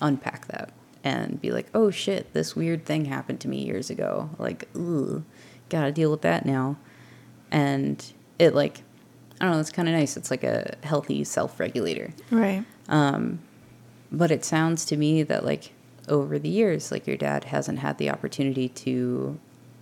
[0.00, 4.30] unpack that and be like, oh shit, this weird thing happened to me years ago.
[4.38, 4.68] Like,
[5.74, 6.76] ugh, gotta deal with that now.
[7.50, 8.04] And
[8.38, 8.82] it, like,
[9.40, 10.16] I don't know, it's kind of nice.
[10.16, 12.12] It's like a healthy self regulator.
[12.30, 12.64] Right.
[12.88, 13.40] Um,
[14.12, 15.72] but it sounds to me that like
[16.08, 19.38] over the years, like your dad hasn't had the opportunity to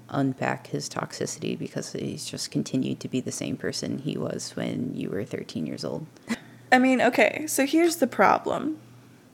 [0.09, 4.93] unpack his toxicity because he's just continued to be the same person he was when
[4.95, 6.07] you were 13 years old.
[6.71, 8.79] I mean, okay, so here's the problem.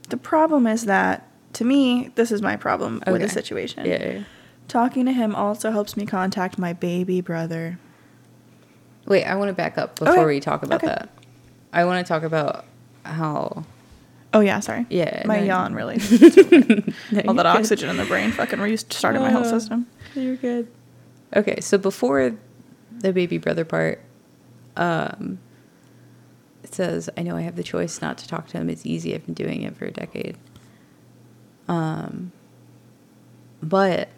[0.09, 3.29] The problem is that, to me, this is my problem with the Okay.
[3.29, 3.87] situation.
[3.87, 4.23] Yeah.
[4.69, 7.79] Talking to him also helps me contact my baby brother.
[9.07, 10.25] Wait, I want to back up before Okay.
[10.27, 10.89] we talk about Okay.
[10.89, 11.09] that.
[11.73, 12.67] I want to talk about
[13.05, 13.65] how.
[14.35, 14.85] Oh, yeah, sorry.
[14.91, 15.97] Yeah, My no, yawn really.
[17.11, 17.47] No, all that good.
[17.47, 19.87] oxygen in the brain fucking restarted my health Uh, system.
[20.15, 20.69] You're good.
[21.35, 22.37] Okay, so before
[22.91, 24.03] the baby brother part,
[24.77, 25.39] um,
[26.63, 28.69] it says, "I know I have the choice not to talk to him.
[28.69, 29.15] It's easy.
[29.15, 30.37] I've been doing it for a decade."
[31.69, 32.33] Um,
[33.63, 34.09] but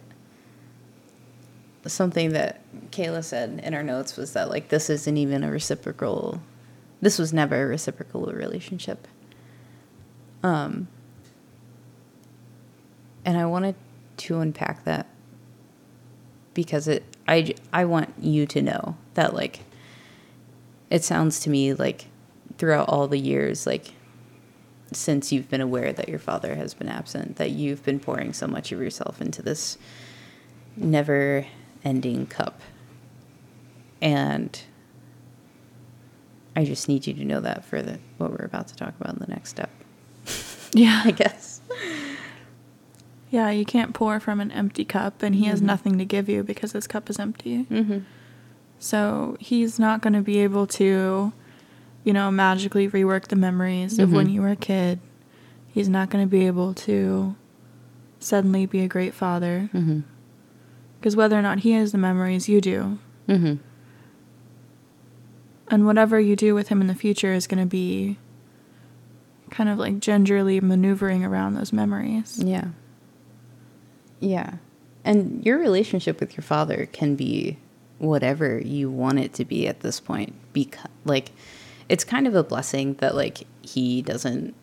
[1.86, 6.42] something that Kayla said in our notes was that like this isn't even a reciprocal.
[7.00, 9.08] This was never a reciprocal relationship.
[10.42, 10.88] Um,
[13.24, 13.74] and I wanted
[14.18, 15.06] to unpack that
[16.52, 19.60] because it I I want you to know that like
[20.90, 22.06] it sounds to me like
[22.58, 23.92] throughout all the years like
[24.92, 28.46] since you've been aware that your father has been absent that you've been pouring so
[28.46, 29.78] much of yourself into this
[30.76, 31.46] never
[31.84, 32.60] ending cup
[34.02, 34.62] and
[36.56, 39.14] I just need you to know that for the what we're about to talk about
[39.14, 39.70] in the next step
[40.74, 41.02] Yeah.
[41.06, 41.60] I guess
[43.30, 45.66] Yeah, you can't pour from an empty cup, and he has Mhm.
[45.66, 47.64] nothing to give you because his cup is empty.
[47.70, 48.02] mhm
[48.80, 51.32] So he's not going to be able to,
[52.02, 54.32] you know, magically rework the memories of when Mhm.
[54.32, 54.98] you were a kid.
[55.68, 57.36] He's not going to be able to
[58.18, 59.70] suddenly be a great father.
[61.00, 62.98] Because whether or not he has the memories, you do.
[63.26, 63.58] mhm
[65.68, 68.18] And whatever you do with him in the future is going to be
[69.50, 72.38] kind of like gingerly maneuvering around those memories.
[72.42, 72.68] Yeah.
[74.20, 74.54] Yeah.
[75.04, 77.56] And your relationship with your father can be
[77.98, 81.30] whatever you want it to be at this point because like
[81.88, 84.54] it's kind of a blessing that like he doesn't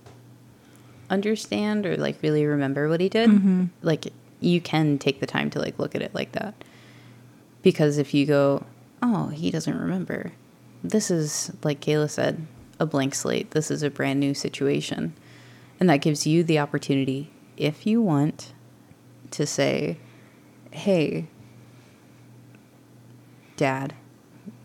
[1.10, 3.30] understand or like really remember what he did.
[3.30, 3.70] Mhm.
[3.82, 4.08] Like
[4.40, 6.64] you can take the time to like look at it like that.
[7.62, 8.66] Because if you go,
[9.02, 10.34] "Oh, he doesn't remember."
[10.84, 12.46] This is like Kayla said,
[12.80, 13.52] a blank slate.
[13.52, 15.14] This is a brand new situation.
[15.80, 18.54] And that gives you the opportunity, if you want,
[19.32, 19.98] to say,
[20.72, 21.28] hey,
[23.58, 23.94] dad,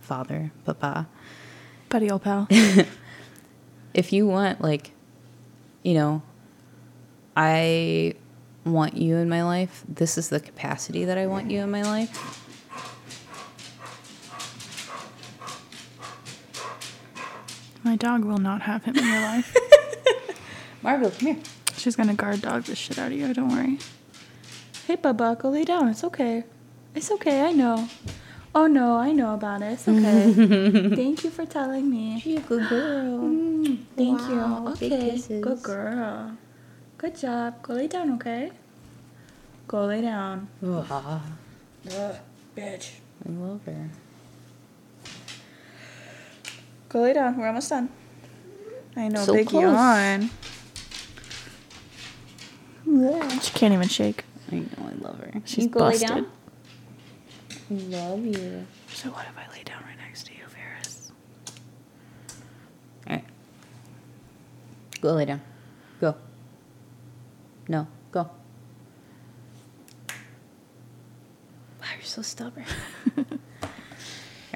[0.01, 1.09] father, papa,
[1.89, 2.47] Buddy, old pal.
[3.95, 4.93] if you want, like,
[5.83, 6.23] you know,
[7.37, 8.15] I
[8.65, 11.83] want you in my life, this is the capacity that I want you in my
[11.83, 12.39] life.
[17.85, 19.57] My dog will not have him in your life.
[20.83, 21.37] Marvel, come here.
[21.77, 23.33] She's to guard dog the shit out of you.
[23.35, 23.79] Don't worry.
[24.87, 25.89] Hey, Bubba, go lay down.
[25.89, 26.45] It's okay.
[26.95, 27.43] It's okay.
[27.43, 27.89] I know.
[28.55, 29.73] Oh, no, I know about it.
[29.73, 30.33] It's okay.
[30.95, 32.21] Thank you for telling me.
[32.21, 33.19] She a good girl.
[33.21, 34.89] Mm, thank Wow, you.
[34.89, 35.41] Okay.
[35.41, 36.37] Good girl.
[37.03, 37.61] Good job.
[37.63, 38.53] Go lay down, okay?
[39.67, 40.47] Go lay down.
[40.65, 42.17] Ugh, Ugh,
[42.57, 42.91] bitch.
[43.27, 43.91] I love her.
[46.89, 47.37] Go lay down.
[47.39, 47.89] We're almost done.
[48.97, 49.63] I know, So big close.
[49.63, 50.31] yawn.
[53.41, 54.23] She can't even shake.
[54.53, 55.33] I know, I love her.
[55.45, 56.09] She's you go lay busted.
[56.09, 56.27] down?
[57.71, 58.65] Love you.
[58.93, 61.11] So what if I lay down right next to you, Ferris?
[63.09, 63.25] All right.
[65.01, 65.41] Go lay down.
[67.69, 68.31] No, go.
[71.81, 72.65] Wow, you're so stubborn.
[73.63, 73.69] All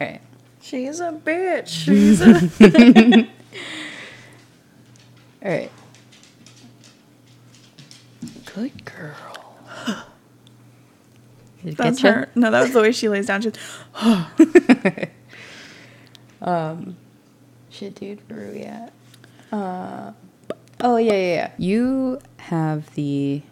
[0.01, 0.21] right.
[0.61, 1.69] She's a bitch.
[1.69, 2.35] She's a.
[5.45, 5.71] All right.
[8.55, 9.57] Good girl.
[11.64, 12.29] That's her.
[12.35, 13.42] No, that was the way she lays down.
[13.42, 13.55] She's.
[16.40, 16.97] Um,
[17.71, 18.92] shit, dude, where are we at?
[19.51, 20.12] Uh,
[20.81, 21.51] oh yeah, yeah, yeah.
[21.59, 23.43] You have the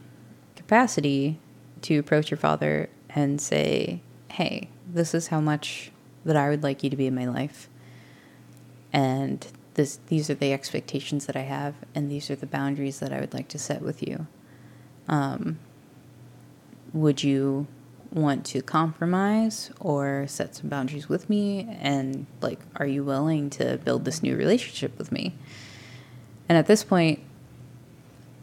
[0.57, 1.39] capacity
[1.83, 5.91] to approach your father and say, "Hey, this is how much
[6.25, 7.69] that I would like you to be in my life,
[8.93, 13.13] and this these are the expectations that I have, and these are the boundaries that
[13.13, 14.27] I would like to set with you.
[15.09, 15.59] Um,
[16.95, 17.67] would you
[18.15, 23.77] want to compromise or set some boundaries with me and like are you willing to
[23.79, 25.35] build this new relationship with me
[26.49, 27.21] and at this point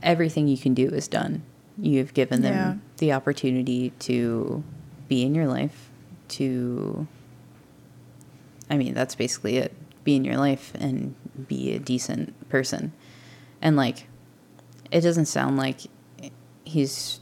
[0.04, 1.44] everything you can do is done
[1.78, 2.76] you've given them Yeah.
[2.98, 4.64] the opportunity to
[5.08, 5.90] be in your life
[6.30, 7.08] to
[8.70, 11.14] i mean that's basically it be in your life and
[11.48, 12.92] be a decent person
[13.62, 14.08] and like
[14.92, 15.82] it doesn't sound like
[16.66, 17.20] he's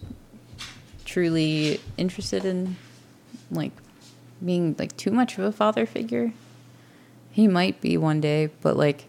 [1.05, 2.75] truly interested in
[3.51, 3.71] like
[4.43, 6.31] being like too much of a father figure.
[7.31, 9.05] He might be one day, but like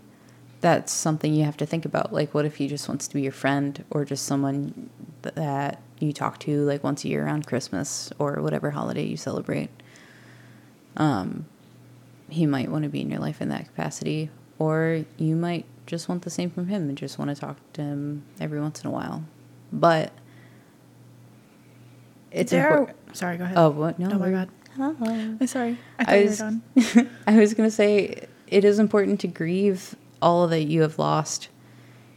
[0.61, 2.13] that's something you have to think about.
[2.13, 4.91] Like what if he just wants to be your friend or just someone
[5.23, 9.71] that you talk to like once a year around Christmas or whatever holiday you celebrate.
[10.97, 11.47] Um
[12.29, 16.09] he might want to be in your life in that capacity or you might just
[16.09, 18.87] want the same from him and just want to talk to him every once in
[18.87, 19.25] a while.
[19.73, 20.13] But
[22.31, 23.17] it's There- important.
[23.17, 23.59] Sorry, go ahead.
[23.59, 23.99] Oh, what?
[23.99, 24.49] No, Oh my God.
[24.77, 24.95] Hello.
[25.01, 25.79] I'm sorry.
[25.99, 26.63] I I was, done.
[27.27, 31.49] I was going to say it is important to grieve all that you have lost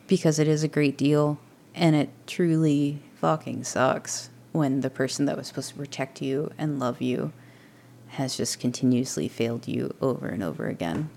[0.07, 1.39] because it is a great deal
[1.75, 6.79] and it truly fucking sucks when the person that was supposed to protect you and
[6.79, 7.33] love you
[8.09, 11.09] has just continuously failed you over and over again.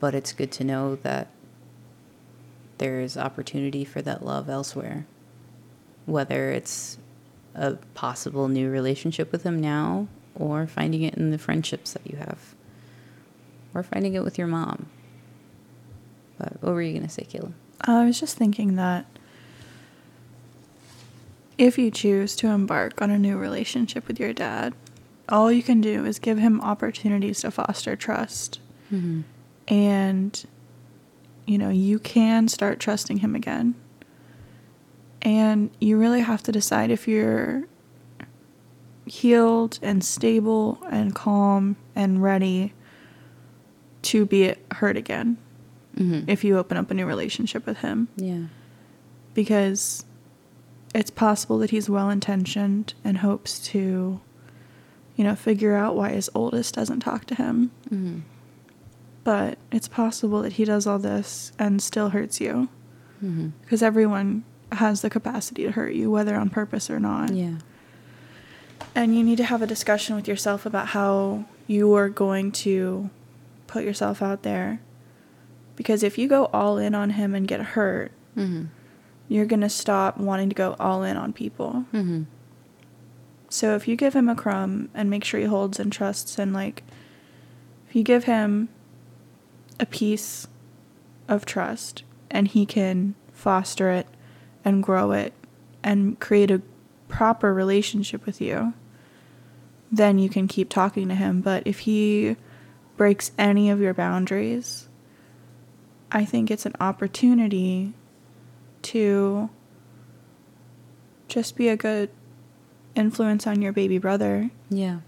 [0.00, 1.28] But it's good to know that
[2.78, 5.06] there is opportunity for that love elsewhere.
[6.06, 6.98] Whether it's
[7.54, 12.16] a possible new relationship with him now or finding it in the friendships that you
[12.16, 12.54] have
[13.74, 14.86] or finding it with your mom.
[16.40, 17.52] But what were you going to say, Kayla?
[17.82, 19.04] I was just thinking that
[21.58, 24.72] if you choose to embark on a new relationship with your dad,
[25.28, 28.58] all you can do is give him opportunities to foster trust.
[28.90, 29.20] Mm-hmm.
[29.68, 30.46] And,
[31.44, 33.74] you know, you can start trusting him again.
[35.20, 37.64] And you really have to decide if you're
[39.04, 42.72] healed and stable and calm and ready
[44.02, 45.36] to be hurt again
[46.00, 46.30] Mm-hmm.
[46.30, 48.44] if you open up a new relationship with him yeah.
[49.34, 50.04] because
[50.94, 54.20] it's possible that he's well intentioned and hopes to,
[55.14, 57.70] you know, figure out why his oldest doesn't talk to him.
[57.90, 58.20] Mm-hmm.
[59.22, 62.68] But it's possible that he does all this and still hurts you
[63.22, 63.48] Mm-hmm.
[63.60, 67.34] because everyone has the capacity to hurt you, whether on purpose or not.
[67.34, 67.56] Yeah.
[68.94, 73.10] And you need to have a discussion with yourself about how you are going to
[73.66, 74.80] put yourself out there.
[75.76, 78.66] Because if you go all in on him and get hurt, Mm-hmm.
[79.28, 81.84] you're going to stop wanting to go all in on people.
[81.92, 82.22] Mm-hmm.
[83.48, 86.52] So if you give him a crumb and make sure he holds and trusts and
[86.52, 86.84] like
[87.88, 88.68] if you give him
[89.80, 90.46] a piece
[91.26, 94.06] of trust and he can foster it
[94.64, 95.32] and grow it
[95.82, 96.62] and create a
[97.08, 98.74] proper relationship with you,
[99.90, 101.40] then you can keep talking to him.
[101.40, 102.36] But if he
[102.96, 104.86] breaks any of your boundaries,
[106.12, 107.92] I think it's an opportunity
[108.82, 109.50] to
[111.28, 112.10] just be a good
[112.94, 114.98] influence on your baby brother Yeah.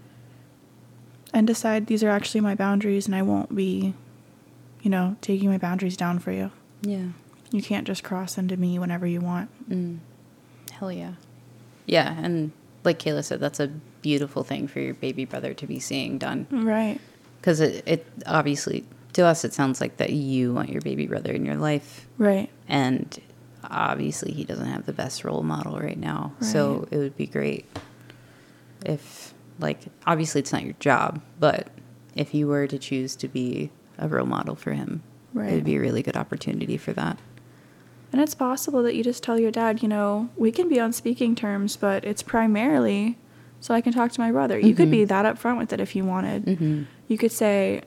[1.33, 3.93] and decide these are actually my boundaries and I won't be,
[4.81, 6.51] you know, taking my boundaries down for you.
[6.81, 7.07] Yeah.
[7.51, 9.49] You can't just cross into me whenever you want.
[9.69, 9.99] Mm.
[10.71, 11.13] Hell yeah.
[11.85, 12.51] Yeah, and
[12.83, 13.67] like Kayla said, that's a
[14.01, 16.47] beautiful thing for your baby brother to be seeing done.
[16.49, 16.99] Right.
[17.39, 21.31] Because it, it obviously, to us, it sounds like that you want your baby brother
[21.31, 22.07] in your life.
[22.17, 22.49] Right.
[22.67, 23.19] And
[23.63, 26.33] obviously, he doesn't have the best role model right now.
[26.41, 27.65] So it would be great
[28.85, 31.69] if, like, obviously, it's not your job, but
[32.15, 35.03] if you were to choose to be a role model for him,
[35.35, 37.17] it would be a really good opportunity for that.
[38.11, 40.93] And it's possible that you just tell your dad, you know, we can be on
[40.93, 43.17] speaking terms, but it's primarily
[43.59, 44.59] so I can talk to my brother.
[44.59, 46.45] You could be that upfront with it if you wanted.
[46.45, 46.83] Mm-hmm.
[47.07, 47.81] You could say,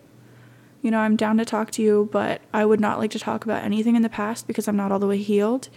[0.82, 3.44] you know, I'm down to talk to you, but I would not like to talk
[3.44, 5.68] about anything in the past because I'm not all the way healed.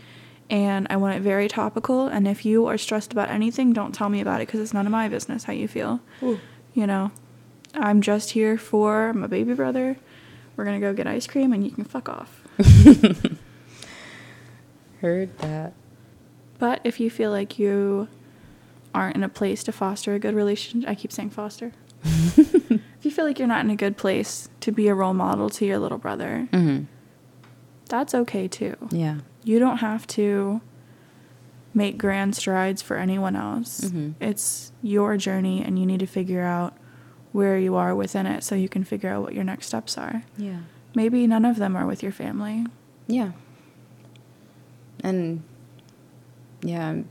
[0.49, 2.07] And I want it very topical.
[2.07, 4.85] And if you are stressed about anything, don't tell me about it because it's none
[4.87, 5.99] of my business how you feel.
[6.73, 7.11] You know,
[7.75, 9.97] I'm just here for my baby brother.
[10.55, 12.43] We're going to go get ice cream and you can fuck off.
[15.01, 15.73] Heard that.
[16.57, 18.07] But if you feel like you
[18.93, 21.71] aren't in a place to foster a good relationship, I keep saying foster.
[22.03, 25.49] If you feel like you're not in a good place to be a role model
[25.51, 26.85] to your little brother, Mm-hmm.
[27.87, 28.75] that's okay too.
[28.91, 29.19] Yeah.
[29.43, 30.61] You don't have to
[31.73, 33.81] make grand strides for anyone else.
[33.81, 34.15] Mhm.
[34.19, 36.73] It's your journey, and you need to figure out
[37.31, 40.23] where you are within it so you can figure out what your next steps are.
[40.37, 40.61] Yeah.
[40.95, 42.65] Maybe none of them are with your family.
[43.07, 43.31] Yeah.
[45.03, 45.43] And
[46.61, 47.09] yeah, I'm,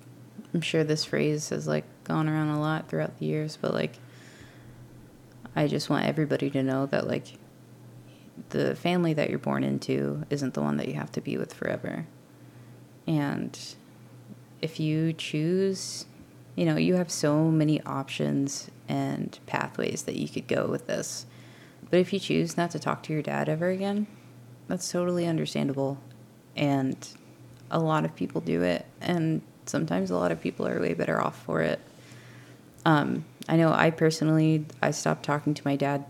[0.53, 3.99] I'm sure this phrase has like gone around a lot throughout the years, but like
[5.57, 7.39] I just want everybody to know that like
[8.51, 11.53] the family that you're born into isn't the one that you have to be with
[11.53, 12.07] forever.
[13.07, 13.59] And
[14.61, 16.07] if you choose,
[16.55, 21.27] you know, you have so many options and pathways that you could go with this.
[21.91, 24.07] But if you choose not to talk to your dad ever again,
[24.67, 25.99] that's totally understandable.
[26.57, 26.97] And
[27.71, 31.21] a lot of people do it, and sometimes a lot of people are way better
[31.21, 31.81] off for it.
[32.85, 36.05] Um, I know I personally I stopped talking to my dad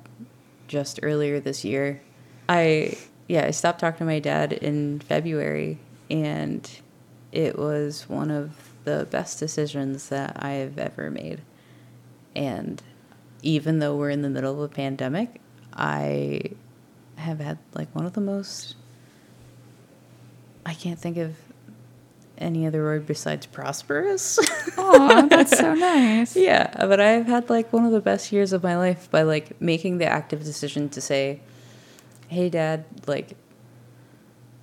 [0.66, 2.02] just earlier this year.
[2.48, 2.96] I
[3.28, 5.78] yeah, I stopped talking to my dad in February
[6.10, 6.68] and
[7.30, 11.42] it was one of the best decisions that I have ever made.
[12.34, 12.82] And
[13.42, 15.40] even though we're in the middle of a pandemic,
[15.74, 16.40] I
[17.16, 18.74] have had like one of the most
[20.64, 21.36] I can't think of
[22.38, 24.38] any other word besides prosperous.
[24.80, 26.36] Oh, that's so nice.
[26.36, 29.60] Yeah, but I've had like one of the best years of my life by like
[29.60, 31.40] making the active decision to say,
[32.28, 33.36] "Hey dad, like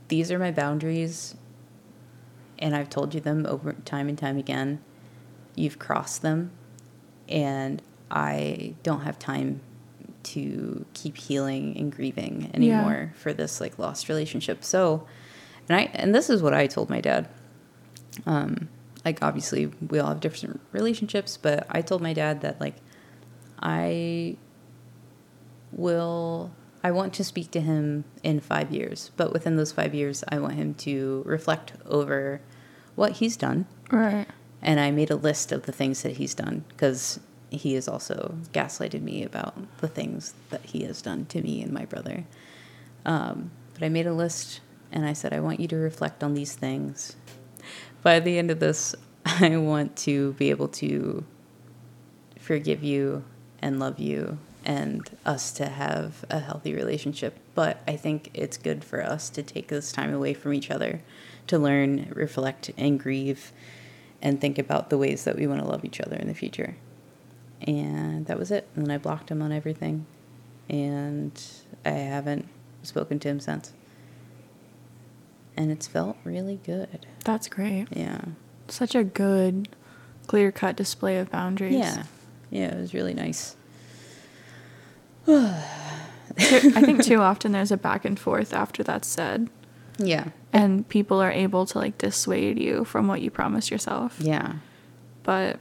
[0.07, 1.35] these are my boundaries
[2.57, 4.79] and I've told you them over time and time again.
[5.55, 6.51] You've crossed them
[7.27, 9.59] and I don't have time
[10.23, 15.05] to keep healing and grieving anymore for this like lost relationship." So,
[15.67, 17.27] and I and this is what I told my dad.
[18.25, 18.69] Um
[19.03, 22.75] like obviously we all have different relationships, but I told my dad that like
[23.59, 24.37] I
[25.71, 26.51] will
[26.83, 30.37] I want to speak to him in 5 years, but within those 5 years I
[30.39, 32.41] want him to reflect over
[32.95, 34.27] what he's done Right.
[34.61, 38.37] and I made a list of the things that he's done because he has also
[38.53, 42.25] gaslighted me about the things that he has done to me and my brother.
[43.05, 44.61] Um, but I made a list
[44.91, 47.15] and I said, I want you to reflect on these things.
[48.05, 48.93] By the end of this,
[49.25, 51.25] I want to be able to
[52.37, 53.23] forgive you
[53.63, 57.35] and love you and us to have a healthy relationship.
[57.55, 61.01] But I think it's good for us to take this time away from each other
[61.47, 63.51] to learn, reflect, and grieve
[64.21, 66.77] and think about the ways that we want to love each other in the future.
[67.61, 68.67] And that was it.
[68.75, 70.05] And then I blocked him on everything.
[70.69, 71.41] And
[71.83, 72.47] I haven't
[72.83, 73.73] spoken to him since.
[75.57, 77.05] And it's felt really good.
[77.23, 77.87] That's great.
[77.91, 78.21] Yeah.
[78.67, 79.69] Such a good,
[80.27, 81.75] clear cut display of boundaries.
[81.75, 82.03] Yeah.
[82.49, 83.55] Yeah, it was really nice.
[85.27, 89.49] I think too often there's a back and forth after that's said,
[89.97, 90.29] Yeah.
[90.53, 94.17] and people are able to like dissuade you from what you promised yourself.
[94.19, 94.55] Yeah.
[95.23, 95.59] But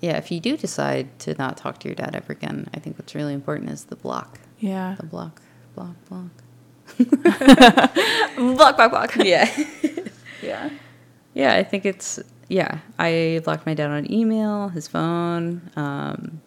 [0.00, 2.98] Yeah, if you do decide to not talk to your dad ever again, I think
[2.98, 4.40] what's really important is the block.
[4.58, 5.40] yeah, The block,
[5.74, 6.30] block, block.
[8.36, 9.16] block, block, block.
[9.16, 9.50] Yeah.
[10.42, 10.70] yeah.
[11.34, 12.78] yeah, I think it's, yeah.
[12.98, 15.70] I blocked my dad on email, his phone.
[15.76, 16.40] Um,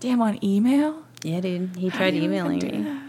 [0.00, 1.02] Damn, on email.
[1.22, 1.76] yeah, dude.
[1.76, 3.00] He How tried do you even emailing me.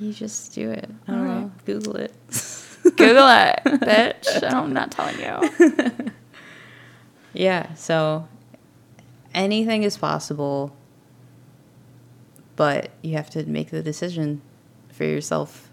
[0.00, 0.88] You just do it.
[1.06, 1.52] I don't know.
[1.64, 2.12] Google it.
[2.82, 4.52] Google it, bitch.
[4.52, 6.10] I'm not telling you.
[7.34, 8.28] Yeah, so
[9.34, 10.76] anything is possible,
[12.56, 14.42] but you have to make the decision
[15.02, 15.68] for yourself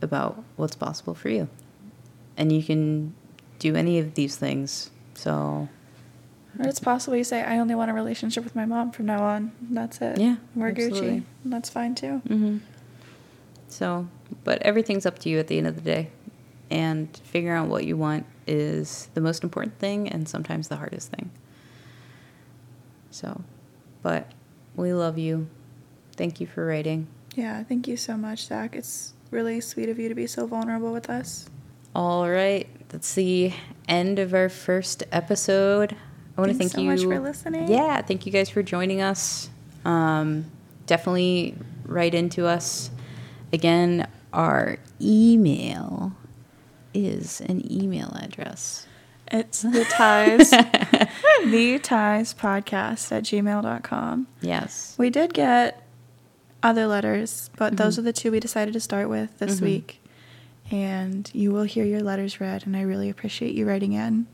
[0.00, 1.48] about what's possible for you.
[2.36, 3.12] And you can
[3.58, 4.90] do any of these things.
[5.14, 5.68] So,
[6.56, 9.24] Or it's possible you say, I only want a relationship with my mom from now
[9.24, 9.50] on.
[9.60, 10.20] That's it.
[10.20, 11.08] Yeah, We're absolutely.
[11.08, 11.22] Gucci.
[11.42, 12.18] And that's fine too.
[12.28, 12.58] hmm
[13.68, 14.06] so,
[14.44, 16.10] but everything's up to you at the end of the day.
[16.70, 21.10] And figuring out what you want is the most important thing and sometimes the hardest
[21.10, 21.30] thing.
[23.10, 23.42] So,
[24.02, 24.30] but
[24.76, 25.48] we love you.
[26.12, 27.08] Thank you for writing.
[27.36, 28.74] Yeah, thank you so much, Zach.
[28.74, 31.48] It's really sweet of you to be so vulnerable with us.
[31.94, 33.52] All right, that's the
[33.88, 35.94] end of our first episode
[36.36, 37.70] I want to thank so you much for listening.
[37.70, 39.48] Yeah, thank you guys for joining us.
[39.86, 40.44] Um,
[40.84, 42.90] definitely write into us.
[43.52, 46.12] Again, our email
[46.92, 48.86] is an email address.
[49.28, 50.50] It's the ties,
[51.44, 54.26] the ties podcast at gmail.com.
[54.42, 54.94] Yes.
[54.98, 55.85] We did get
[56.66, 58.00] other letters, but those mm-hmm.
[58.00, 59.64] are the two we decided to start with this mm-hmm.
[59.64, 60.02] week.
[60.70, 64.26] And you will hear your letters read, and I really appreciate you writing in.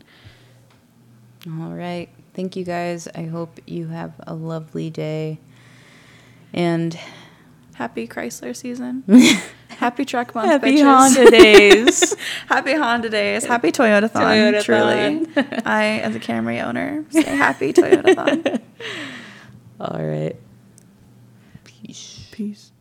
[1.47, 2.09] All right.
[2.33, 3.07] Thank you guys.
[3.13, 5.39] I hope you have a lovely day.
[6.51, 6.97] And
[7.75, 9.03] Happy Chrysler season.
[9.69, 10.47] Happy truck month.
[10.47, 10.83] Happy bitches.
[10.83, 12.15] Honda days.
[12.47, 13.43] happy Honda days.
[13.43, 14.21] Happy Toyota Thon.
[14.23, 14.63] Toyota-thon.
[14.63, 15.61] Truly.
[15.65, 18.61] I, as a Camry owner, say happy Toyota Thon.
[19.79, 20.35] all right.
[22.33, 22.72] Peace.